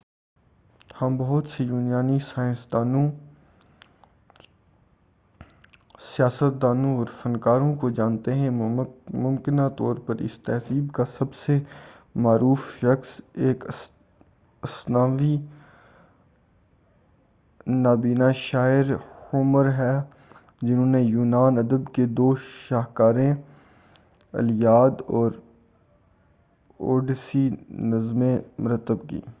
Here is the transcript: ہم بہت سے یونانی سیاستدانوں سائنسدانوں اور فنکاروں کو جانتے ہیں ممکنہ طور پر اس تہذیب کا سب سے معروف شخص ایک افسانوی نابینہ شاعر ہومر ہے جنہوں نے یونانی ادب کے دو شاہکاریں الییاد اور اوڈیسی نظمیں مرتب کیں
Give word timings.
ہم 1.01 1.17
بہت 1.17 1.47
سے 1.47 1.63
یونانی 1.63 2.17
سیاستدانوں 2.19 3.09
سائنسدانوں 5.99 6.95
اور 6.97 7.07
فنکاروں 7.21 7.73
کو 7.75 7.89
جانتے 7.89 8.33
ہیں 8.33 8.49
ممکنہ 8.49 9.67
طور 9.77 9.95
پر 9.95 10.15
اس 10.19 10.39
تہذیب 10.39 10.91
کا 10.93 11.05
سب 11.05 11.33
سے 11.35 11.59
معروف 12.15 12.65
شخص 12.79 13.19
ایک 13.35 13.65
افسانوی 14.63 15.35
نابینہ 17.67 18.31
شاعر 18.35 18.91
ہومر 19.27 19.71
ہے 19.71 19.93
جنہوں 20.61 20.85
نے 20.85 21.01
یونانی 21.01 21.59
ادب 21.59 21.93
کے 21.93 22.05
دو 22.13 22.33
شاہکاریں 22.67 23.33
الییاد 24.33 25.01
اور 25.07 25.31
اوڈیسی 26.79 27.49
نظمیں 27.69 28.37
مرتب 28.59 29.09
کیں 29.09 29.21